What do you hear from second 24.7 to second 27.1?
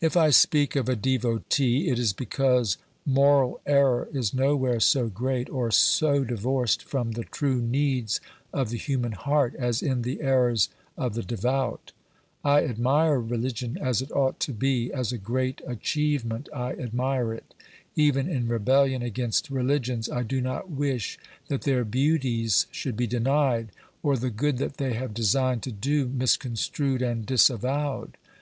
they have designed to do misconstrued